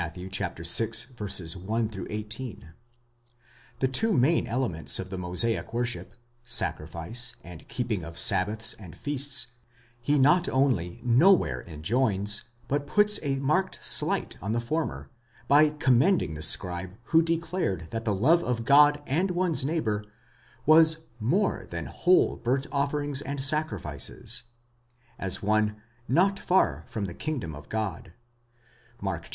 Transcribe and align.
vi. 0.15 0.25
1 0.27 1.91
18); 2.09 2.73
the 3.77 3.87
two 3.87 4.11
main 4.15 4.47
elements 4.47 4.97
of 4.97 5.11
the 5.11 5.17
Mosaic 5.19 5.71
worship, 5.75 6.15
sacrifice 6.43 7.35
and 7.43 7.61
the 7.61 7.65
keeping 7.65 8.03
of 8.03 8.17
sabbaths 8.17 8.73
and 8.79 8.97
feasts, 8.97 9.51
he 10.01 10.17
not 10.17 10.49
only 10.49 10.99
nowhere 11.03 11.61
enjoins, 11.67 12.45
but 12.67 12.87
puts 12.87 13.19
a 13.21 13.35
marked 13.35 13.77
slight 13.85 14.35
on 14.41 14.53
the 14.53 14.59
former, 14.59 15.11
by 15.47 15.69
commending 15.69 16.33
the 16.33 16.41
scribe 16.41 16.97
who 17.03 17.21
declared 17.21 17.85
that 17.91 18.03
the 18.03 18.15
love 18.15 18.43
of 18.43 18.65
God 18.65 19.03
and 19.05 19.29
one's 19.29 19.63
neighbour 19.63 20.03
was 20.65 21.09
more 21.19 21.67
than 21.69 21.85
whole 21.85 22.37
burnt 22.37 22.65
offerings 22.71 23.21
and 23.21 23.39
sacri 23.39 23.77
Jies, 23.79 24.41
as 25.19 25.43
one 25.43 25.75
not 26.07 26.39
far 26.39 26.85
from 26.87 27.05
the 27.05 27.13
kingdom 27.13 27.53
of 27.53 27.69
God 27.69 28.13
(Mark 28.99 29.25
xii. 29.25 29.29